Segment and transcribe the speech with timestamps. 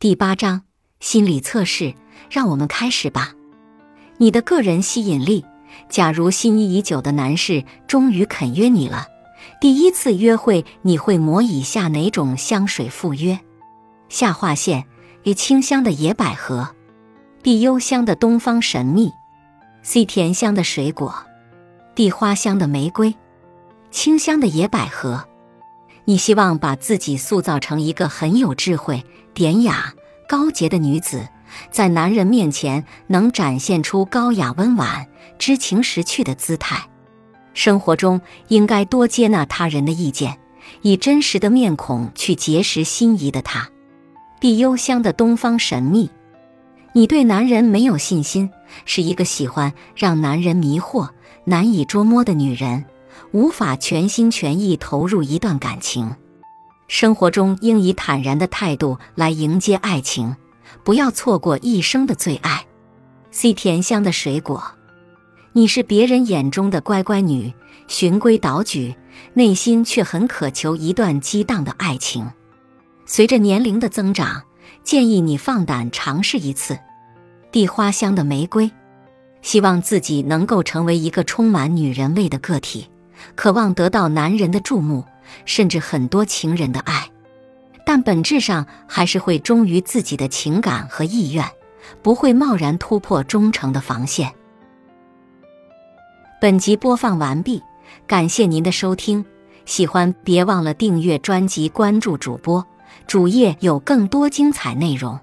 [0.00, 0.62] 第八章
[1.00, 1.92] 心理测试，
[2.30, 3.34] 让我们开始吧。
[4.16, 5.44] 你的个人吸引力。
[5.90, 9.08] 假如心仪已久的男士终于肯约你了，
[9.60, 13.38] 第一次约会你会抹以下哪种香水赴约？
[14.08, 14.86] 下划线
[15.24, 16.74] ：A 清香的野百合
[17.42, 19.12] ，B 幽香的东方神秘
[19.82, 21.14] ，C 甜香的水果
[21.94, 23.14] ，D 花香的玫瑰。
[23.90, 25.26] 清香的野百合。
[26.06, 29.04] 你希望把自己塑造成一个很有智慧、
[29.34, 29.94] 典雅、
[30.28, 31.26] 高洁的女子，
[31.70, 35.06] 在男人面前能展现出高雅温婉、
[35.38, 36.88] 知情识趣的姿态。
[37.54, 40.38] 生活中应该多接纳他人的意见，
[40.82, 43.68] 以真实的面孔去结识心仪的他。
[44.40, 46.10] 碧幽香的东方神秘，
[46.92, 48.50] 你对男人没有信心，
[48.84, 51.08] 是一个喜欢让男人迷惑、
[51.44, 52.84] 难以捉摸的女人。
[53.32, 56.16] 无法全心全意投入一段感情，
[56.90, 60.34] 生活中应以坦然的态度来迎接爱情，
[60.82, 62.66] 不要错过一生的最爱。
[63.30, 64.60] C 甜香的水果，
[65.52, 67.54] 你是别人眼中的乖乖女，
[67.86, 68.96] 循规蹈矩，
[69.34, 72.28] 内心却很渴求一段激荡的爱情。
[73.06, 74.42] 随着年龄的增长，
[74.82, 76.76] 建议你放胆尝试一次。
[77.52, 78.68] D 花香的玫瑰，
[79.42, 82.88] 希望自己能够成为一个充满女人味的个体。
[83.36, 85.04] 渴望得到男人的注目，
[85.44, 87.10] 甚至很多情人的爱，
[87.84, 91.44] 但本质上还是会忠于自己的情感和意愿，
[92.02, 94.32] 不会贸然突破忠诚的防线。
[96.40, 97.62] 本集播放完毕，
[98.06, 99.24] 感谢您的收听，
[99.66, 102.64] 喜欢别忘了订阅专辑、关注主播，
[103.06, 105.18] 主页有更多精彩内容。